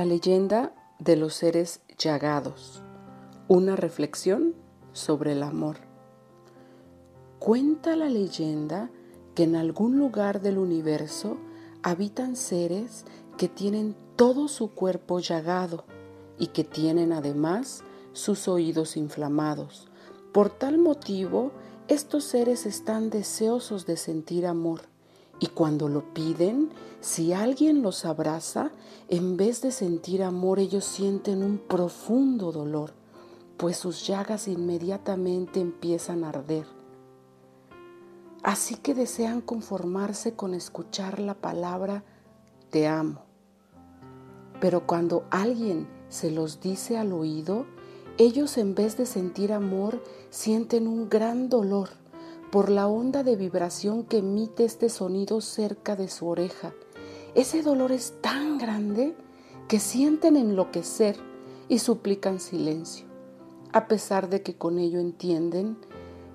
[0.00, 2.82] La leyenda de los seres llagados.
[3.48, 4.54] Una reflexión
[4.94, 5.76] sobre el amor.
[7.38, 8.90] Cuenta la leyenda
[9.34, 11.36] que en algún lugar del universo
[11.82, 13.04] habitan seres
[13.36, 15.84] que tienen todo su cuerpo llagado
[16.38, 19.86] y que tienen además sus oídos inflamados.
[20.32, 21.52] Por tal motivo,
[21.88, 24.80] estos seres están deseosos de sentir amor
[25.40, 28.70] y cuando lo piden, si alguien los abraza,
[29.08, 32.92] en vez de sentir amor, ellos sienten un profundo dolor,
[33.56, 36.66] pues sus llagas inmediatamente empiezan a arder.
[38.42, 42.04] Así que desean conformarse con escuchar la palabra
[42.68, 43.22] te amo.
[44.60, 47.64] Pero cuando alguien se los dice al oído,
[48.18, 51.88] ellos en vez de sentir amor, sienten un gran dolor
[52.50, 56.74] por la onda de vibración que emite este sonido cerca de su oreja.
[57.34, 59.14] Ese dolor es tan grande
[59.68, 61.16] que sienten enloquecer
[61.68, 63.06] y suplican silencio,
[63.72, 65.76] a pesar de que con ello entienden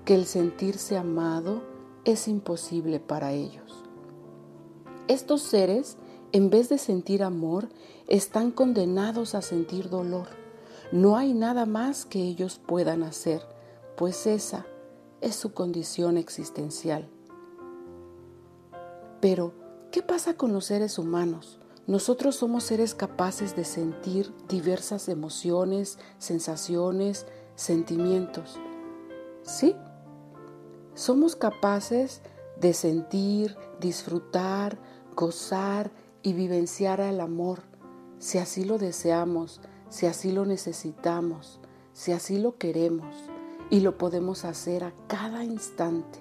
[0.06, 1.62] que el sentirse amado
[2.06, 3.84] es imposible para ellos.
[5.08, 5.98] Estos seres,
[6.32, 7.68] en vez de sentir amor,
[8.08, 10.28] están condenados a sentir dolor.
[10.92, 13.42] No hay nada más que ellos puedan hacer,
[13.96, 14.64] pues esa
[15.20, 17.08] es su condición existencial.
[19.20, 19.52] Pero,
[19.90, 21.58] ¿qué pasa con los seres humanos?
[21.86, 28.58] Nosotros somos seres capaces de sentir diversas emociones, sensaciones, sentimientos.
[29.42, 29.74] ¿Sí?
[30.94, 32.22] Somos capaces
[32.60, 34.78] de sentir, disfrutar,
[35.14, 35.90] gozar
[36.22, 37.60] y vivenciar el amor,
[38.18, 41.60] si así lo deseamos, si así lo necesitamos,
[41.92, 43.14] si así lo queremos
[43.70, 46.20] y lo podemos hacer a cada instante.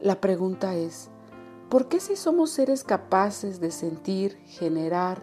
[0.00, 1.10] La pregunta es,
[1.68, 5.22] ¿por qué si somos seres capaces de sentir, generar,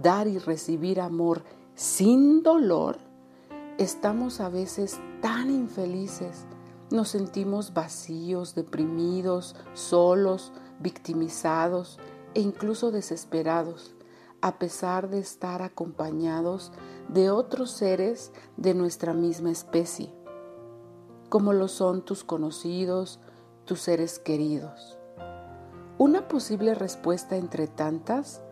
[0.00, 1.44] dar y recibir amor
[1.74, 2.98] sin dolor,
[3.78, 6.46] estamos a veces tan infelices?
[6.90, 11.98] Nos sentimos vacíos, deprimidos, solos, victimizados
[12.34, 13.94] e incluso desesperados,
[14.42, 16.72] a pesar de estar acompañados
[17.08, 20.12] de otros seres de nuestra misma especie,
[21.28, 23.20] como lo son tus conocidos,
[23.64, 24.98] tus seres queridos.
[25.96, 28.42] Una posible respuesta entre tantas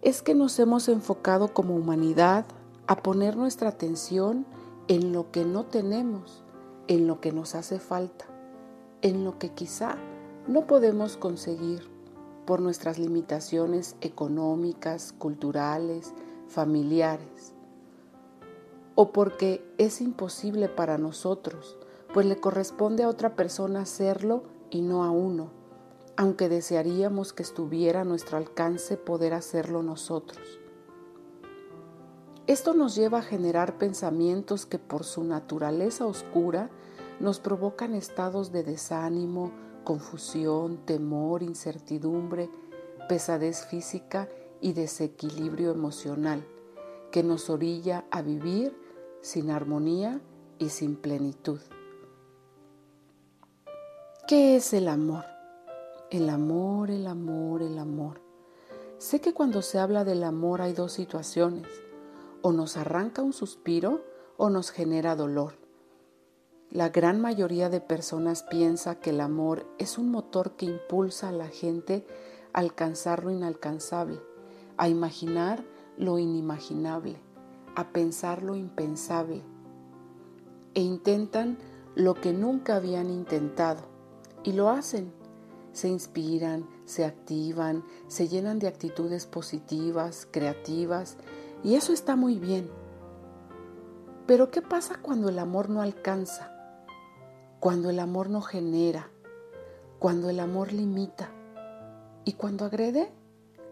[0.00, 2.46] es que nos hemos enfocado como humanidad
[2.86, 4.46] a poner nuestra atención
[4.88, 6.42] en lo que no tenemos,
[6.88, 8.24] en lo que nos hace falta,
[9.02, 9.96] en lo que quizá
[10.46, 11.93] no podemos conseguir
[12.44, 16.12] por nuestras limitaciones económicas, culturales,
[16.48, 17.54] familiares,
[18.94, 21.78] o porque es imposible para nosotros,
[22.12, 25.50] pues le corresponde a otra persona hacerlo y no a uno,
[26.16, 30.60] aunque desearíamos que estuviera a nuestro alcance poder hacerlo nosotros.
[32.46, 36.70] Esto nos lleva a generar pensamientos que por su naturaleza oscura
[37.18, 39.50] nos provocan estados de desánimo,
[39.84, 42.50] confusión, temor, incertidumbre,
[43.08, 44.28] pesadez física
[44.60, 46.44] y desequilibrio emocional
[47.12, 48.76] que nos orilla a vivir
[49.20, 50.20] sin armonía
[50.58, 51.60] y sin plenitud.
[54.26, 55.24] ¿Qué es el amor?
[56.10, 58.20] El amor, el amor, el amor.
[58.98, 61.68] Sé que cuando se habla del amor hay dos situaciones,
[62.40, 64.02] o nos arranca un suspiro
[64.36, 65.63] o nos genera dolor.
[66.74, 71.32] La gran mayoría de personas piensa que el amor es un motor que impulsa a
[71.32, 72.04] la gente
[72.52, 74.20] a alcanzar lo inalcanzable,
[74.76, 75.62] a imaginar
[75.96, 77.20] lo inimaginable,
[77.76, 79.44] a pensar lo impensable,
[80.74, 81.58] e intentan
[81.94, 83.82] lo que nunca habían intentado,
[84.42, 85.12] y lo hacen.
[85.70, 91.18] Se inspiran, se activan, se llenan de actitudes positivas, creativas,
[91.62, 92.68] y eso está muy bien.
[94.26, 96.50] Pero ¿qué pasa cuando el amor no alcanza?
[97.64, 99.08] Cuando el amor no genera,
[99.98, 101.30] cuando el amor limita.
[102.26, 103.10] Y cuando agrede,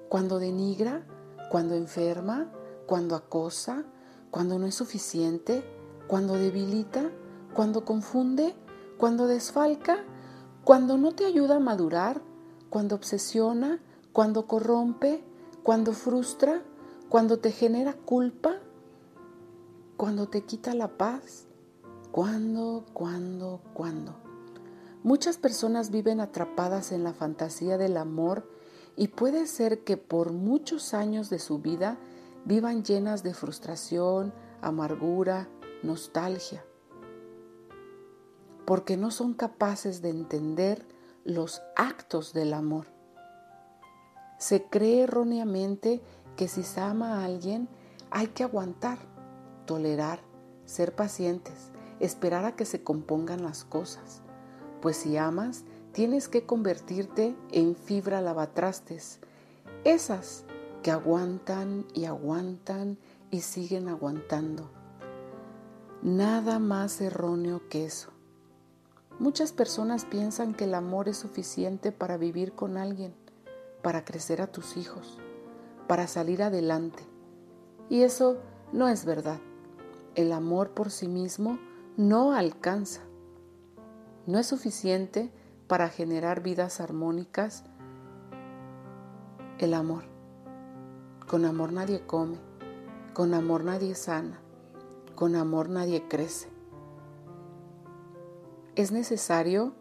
[0.09, 1.07] cuando denigra,
[1.51, 2.51] cuando enferma,
[2.87, 3.85] cuando acosa,
[4.31, 5.63] cuando no es suficiente,
[6.07, 7.11] cuando debilita,
[7.53, 8.55] cuando confunde,
[8.97, 9.99] cuando desfalca,
[10.65, 12.23] cuando no te ayuda a madurar,
[12.71, 13.83] cuando obsesiona,
[14.15, 15.23] cuando corrompe,
[15.63, 16.63] cuando frustra,
[17.11, 18.55] cuando te genera culpa,
[19.99, 21.47] cuando te quita la paz,
[22.13, 24.15] ¿Cuándo, cuándo, cuándo?
[25.03, 28.47] Muchas personas viven atrapadas en la fantasía del amor
[28.97, 31.97] y puede ser que por muchos años de su vida
[32.45, 35.49] vivan llenas de frustración, amargura,
[35.83, 36.63] nostalgia,
[38.67, 40.87] porque no son capaces de entender
[41.25, 42.89] los actos del amor.
[44.37, 46.03] Se cree erróneamente
[46.37, 47.71] que si se ama a alguien
[48.11, 48.99] hay que aguantar,
[49.65, 50.21] tolerar,
[50.67, 51.72] ser pacientes,
[52.03, 54.23] esperar a que se compongan las cosas.
[54.81, 59.21] Pues si amas, tienes que convertirte en fibra lavatrastes,
[59.85, 60.45] esas
[60.83, 62.99] que aguantan y aguantan
[63.31, 64.69] y siguen aguantando.
[66.03, 68.11] Nada más erróneo que eso.
[69.21, 73.15] Muchas personas piensan que el amor es suficiente para vivir con alguien,
[73.81, 75.19] para crecer a tus hijos,
[75.87, 77.05] para salir adelante.
[77.89, 78.39] Y eso
[78.73, 79.39] no es verdad.
[80.17, 81.59] El amor por sí mismo
[81.97, 83.03] no alcanza.
[84.27, 85.31] No es suficiente
[85.67, 87.65] para generar vidas armónicas.
[89.59, 90.05] El amor.
[91.29, 92.39] Con amor nadie come,
[93.15, 94.41] con amor nadie sana,
[95.15, 96.49] con amor nadie crece.
[98.75, 99.73] Es necesario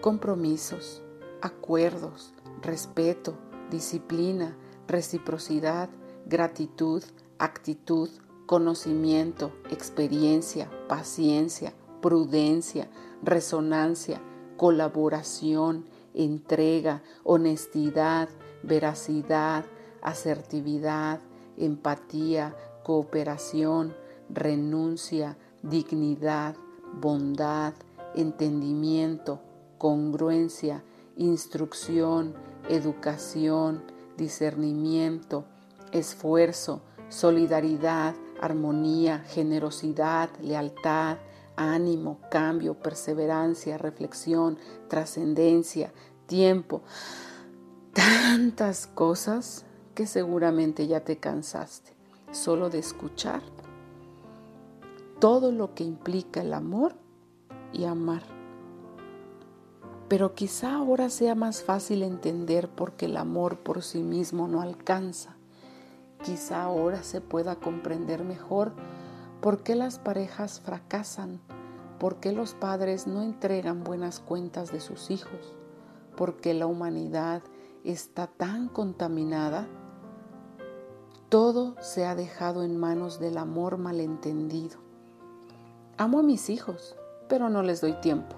[0.00, 1.02] compromisos,
[1.40, 3.36] acuerdos, respeto,
[3.70, 4.56] disciplina,
[4.86, 5.88] reciprocidad,
[6.26, 7.02] gratitud,
[7.38, 8.10] actitud,
[8.46, 12.88] conocimiento, experiencia, paciencia, prudencia,
[13.22, 14.20] resonancia,
[14.56, 15.84] colaboración,
[16.14, 18.28] entrega, honestidad,
[18.62, 19.64] veracidad,
[20.02, 21.20] asertividad,
[21.56, 23.94] empatía, cooperación,
[24.30, 26.56] renuncia, dignidad,
[27.00, 27.74] bondad,
[28.14, 29.40] entendimiento,
[29.78, 30.82] congruencia,
[31.16, 32.34] instrucción,
[32.68, 33.82] educación,
[34.16, 35.44] discernimiento,
[35.92, 41.18] esfuerzo, solidaridad, armonía, generosidad, lealtad,
[41.56, 45.92] ánimo, cambio, perseverancia, reflexión, trascendencia,
[46.26, 46.82] tiempo.
[47.92, 51.96] Tantas cosas que seguramente ya te cansaste
[52.30, 53.42] solo de escuchar
[55.18, 56.94] todo lo que implica el amor
[57.72, 58.22] y amar.
[60.08, 65.35] Pero quizá ahora sea más fácil entender porque el amor por sí mismo no alcanza.
[66.26, 68.72] Quizá ahora se pueda comprender mejor
[69.40, 71.40] por qué las parejas fracasan,
[71.98, 75.56] por qué los padres no entregan buenas cuentas de sus hijos,
[76.16, 77.42] por qué la humanidad
[77.84, 79.68] está tan contaminada.
[81.28, 84.84] Todo se ha dejado en manos del amor malentendido
[85.98, 86.94] Amo a mis hijos,
[87.26, 88.36] pero no les doy tiempo.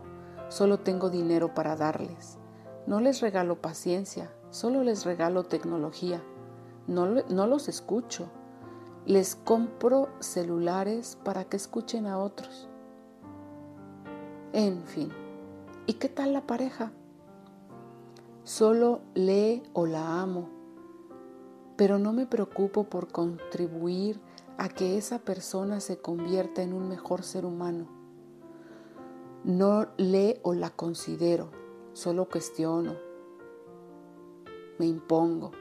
[0.48, 2.38] Solo tengo dinero para darles.
[2.86, 6.22] No les regalo paciencia, solo les regalo tecnología.
[6.88, 8.28] No, no los escucho.
[9.06, 12.68] Les compro celulares para que escuchen a otros.
[14.52, 15.10] En fin,
[15.86, 16.90] ¿y qué tal la pareja?
[18.42, 20.48] Solo lee o la amo,
[21.76, 24.20] pero no me preocupo por contribuir
[24.56, 27.86] a que esa persona se convierta en un mejor ser humano.
[29.44, 31.50] No le o la considero,
[31.92, 32.96] solo cuestiono,
[34.78, 35.52] me impongo.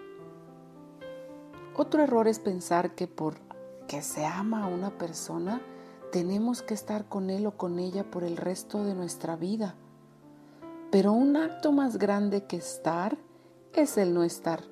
[1.78, 3.36] Otro error es pensar que por
[3.88, 5.62] que se ama a una persona,
[6.12, 9.76] tenemos que estar con él o con ella por el resto de nuestra vida.
[10.92, 13.18] Pero un acto más grande que estar
[13.74, 14.64] es el no estar,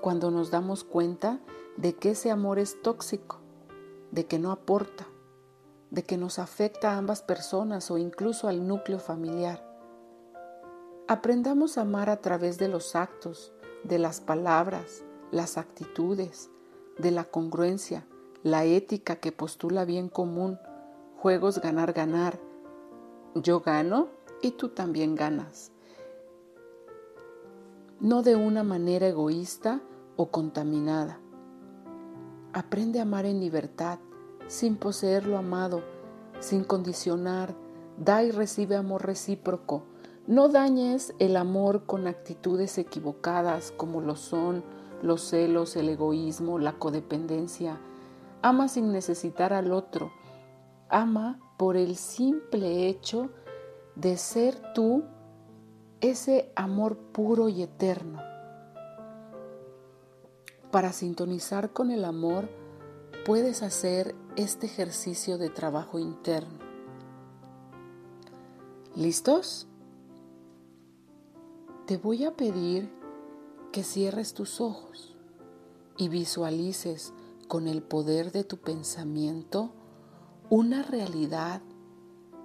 [0.00, 1.40] cuando nos damos cuenta
[1.76, 3.40] de que ese amor es tóxico
[4.10, 5.06] de que no aporta,
[5.90, 9.62] de que nos afecta a ambas personas o incluso al núcleo familiar.
[11.08, 13.52] Aprendamos a amar a través de los actos,
[13.84, 16.50] de las palabras, las actitudes,
[16.98, 18.06] de la congruencia,
[18.42, 20.58] la ética que postula bien común,
[21.18, 22.38] juegos ganar-ganar.
[23.34, 24.08] Yo gano
[24.40, 25.72] y tú también ganas.
[28.00, 29.80] No de una manera egoísta
[30.16, 31.18] o contaminada.
[32.52, 33.98] Aprende a amar en libertad,
[34.46, 35.82] sin poseer lo amado,
[36.40, 37.54] sin condicionar.
[37.98, 39.82] Da y recibe amor recíproco.
[40.26, 44.62] No dañes el amor con actitudes equivocadas como lo son
[45.02, 47.78] los celos, el egoísmo, la codependencia.
[48.42, 50.12] Ama sin necesitar al otro.
[50.88, 53.30] Ama por el simple hecho
[53.94, 55.04] de ser tú
[56.00, 58.20] ese amor puro y eterno.
[60.70, 62.48] Para sintonizar con el amor,
[63.24, 66.58] puedes hacer este ejercicio de trabajo interno.
[68.94, 69.66] ¿Listos?
[71.86, 72.90] Te voy a pedir
[73.76, 75.14] que cierres tus ojos
[75.98, 77.12] y visualices
[77.46, 79.70] con el poder de tu pensamiento
[80.48, 81.60] una realidad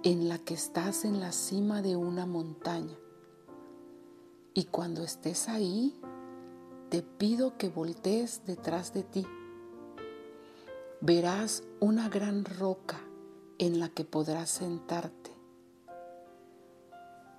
[0.02, 2.98] en la que estás en la cima de una montaña.
[4.52, 5.98] Y cuando estés ahí,
[6.90, 9.26] te pido que voltees detrás de ti.
[11.00, 13.00] Verás una gran roca
[13.56, 15.30] en la que podrás sentarte.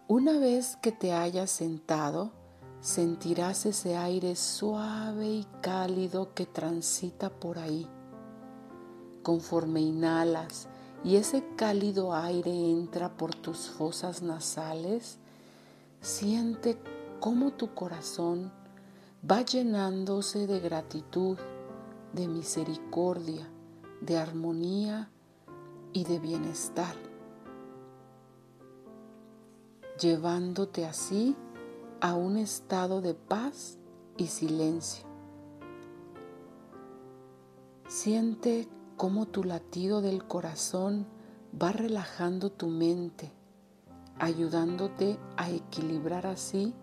[0.07, 2.41] Una vez que te hayas sentado,
[2.83, 7.87] sentirás ese aire suave y cálido que transita por ahí.
[9.23, 10.67] Conforme inhalas
[11.01, 15.17] y ese cálido aire entra por tus fosas nasales,
[16.01, 16.77] siente
[17.21, 18.51] cómo tu corazón
[19.29, 21.37] va llenándose de gratitud,
[22.11, 23.47] de misericordia,
[24.01, 25.09] de armonía
[25.93, 26.95] y de bienestar,
[29.97, 31.37] llevándote así
[32.03, 33.77] a un estado de paz
[34.17, 35.05] y silencio.
[37.87, 38.67] Siente
[38.97, 41.07] cómo tu latido del corazón
[41.59, 43.31] va relajando tu mente,
[44.19, 46.73] ayudándote a equilibrar así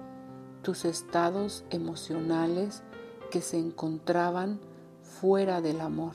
[0.62, 2.82] tus estados emocionales
[3.30, 4.58] que se encontraban
[5.02, 6.14] fuera del amor.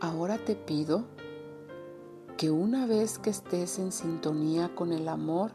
[0.00, 1.04] Ahora te pido
[2.38, 5.50] que una vez que estés en sintonía con el amor,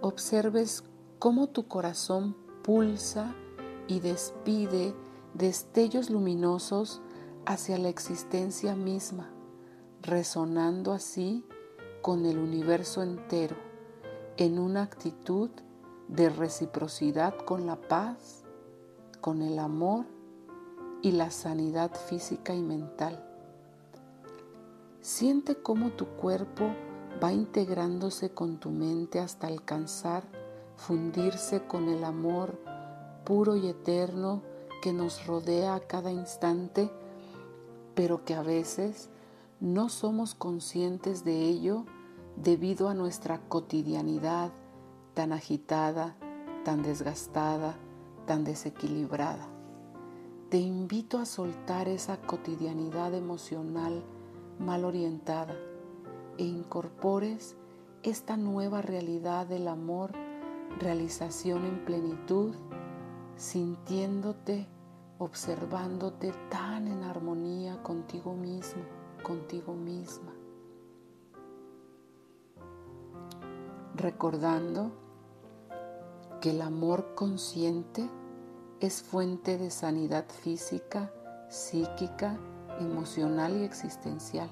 [0.00, 0.82] observes
[1.18, 3.34] cómo tu corazón pulsa
[3.86, 4.94] y despide
[5.34, 7.02] destellos luminosos
[7.44, 9.28] hacia la existencia misma,
[10.00, 11.44] resonando así
[12.00, 13.56] con el universo entero,
[14.38, 15.50] en una actitud
[16.08, 18.42] de reciprocidad con la paz,
[19.20, 20.06] con el amor
[21.02, 23.33] y la sanidad física y mental.
[25.04, 26.74] Siente cómo tu cuerpo
[27.22, 30.24] va integrándose con tu mente hasta alcanzar
[30.76, 32.58] fundirse con el amor
[33.26, 34.40] puro y eterno
[34.80, 36.90] que nos rodea a cada instante,
[37.94, 39.10] pero que a veces
[39.60, 41.84] no somos conscientes de ello
[42.36, 44.52] debido a nuestra cotidianidad
[45.12, 46.16] tan agitada,
[46.64, 47.76] tan desgastada,
[48.24, 49.46] tan desequilibrada.
[50.48, 54.02] Te invito a soltar esa cotidianidad emocional
[54.58, 55.54] mal orientada
[56.38, 57.56] e incorpores
[58.02, 60.12] esta nueva realidad del amor,
[60.78, 62.54] realización en plenitud,
[63.36, 64.66] sintiéndote,
[65.18, 68.82] observándote tan en armonía contigo mismo,
[69.22, 70.32] contigo misma.
[73.94, 74.92] Recordando
[76.40, 78.08] que el amor consciente
[78.80, 81.10] es fuente de sanidad física,
[81.48, 82.38] psíquica
[82.80, 84.48] emocional y existencial.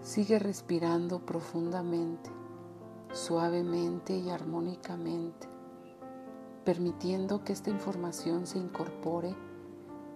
[0.00, 2.30] Sigue respirando profundamente,
[3.12, 5.48] suavemente y armónicamente,
[6.64, 9.34] permitiendo que esta información se incorpore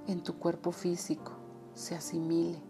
[0.06, 1.32] en tu cuerpo físico,
[1.74, 2.62] se asimile.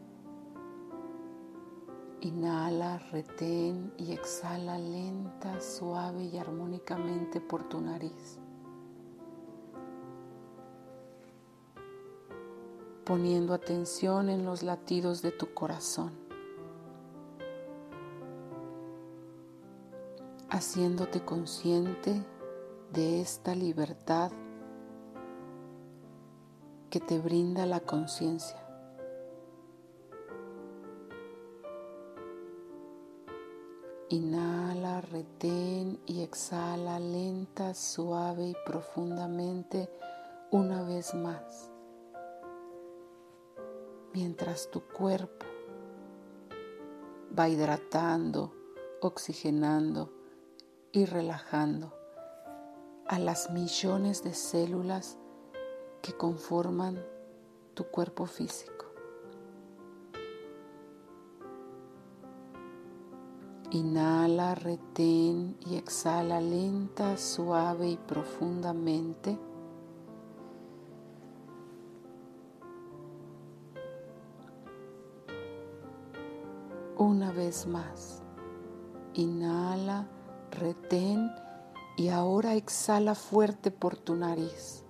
[2.22, 8.39] Inhala, retén y exhala lenta, suave y armónicamente por tu nariz.
[13.10, 16.12] Poniendo atención en los latidos de tu corazón,
[20.48, 22.24] haciéndote consciente
[22.92, 24.30] de esta libertad
[26.88, 28.64] que te brinda la conciencia.
[34.08, 39.90] Inhala, retén y exhala lenta, suave y profundamente
[40.52, 41.69] una vez más
[44.12, 45.46] mientras tu cuerpo
[47.38, 48.52] va hidratando,
[49.00, 50.12] oxigenando
[50.92, 51.94] y relajando
[53.06, 55.18] a las millones de células
[56.02, 57.02] que conforman
[57.74, 58.86] tu cuerpo físico.
[63.72, 69.38] Inhala, retén y exhala lenta, suave y profundamente
[77.00, 78.22] Una vez más.
[79.14, 80.06] Inhala,
[80.50, 81.32] retén
[81.96, 84.84] y ahora exhala fuerte por tu nariz,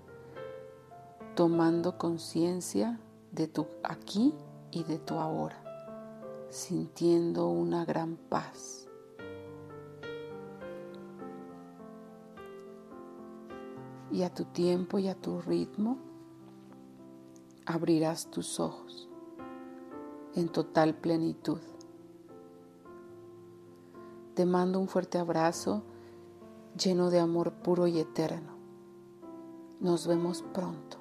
[1.36, 2.98] tomando conciencia
[3.30, 4.34] de tu aquí
[4.72, 5.62] y de tu ahora,
[6.48, 8.88] sintiendo una gran paz.
[14.10, 15.96] Y a tu tiempo y a tu ritmo
[17.66, 19.08] abrirás tus ojos
[20.34, 21.60] en total plenitud.
[24.40, 25.82] Te mando un fuerte abrazo
[26.74, 28.56] lleno de amor puro y eterno.
[29.80, 30.99] Nos vemos pronto.